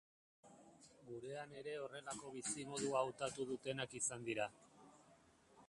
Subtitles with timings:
[1.09, 4.49] Gurean ere horrelako bizimodua hautatu dutenak izan dira.